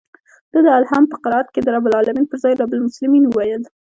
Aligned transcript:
ده 0.51 0.59
د 0.65 0.67
الحمد 0.79 1.07
په 1.11 1.17
قرائت 1.23 1.47
کښې 1.53 1.61
د 1.63 1.67
رب 1.75 1.85
العلمين 1.87 2.25
پر 2.27 2.37
ځاى 2.43 2.53
رب 2.61 2.71
المسلمين 2.75 3.23
وويل. 3.27 3.61